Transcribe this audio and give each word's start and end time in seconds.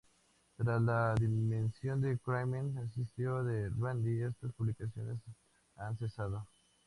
Tras 0.57 0.81
la 0.81 1.13
dimisión 1.13 2.01
de 2.01 2.17
Kramer, 2.17 2.75
asistente 2.79 3.21
de 3.43 3.69
Randi, 3.77 4.23
estas 4.23 4.51
publicaciones 4.53 5.19
han 5.75 5.95
cesado. 5.95 6.43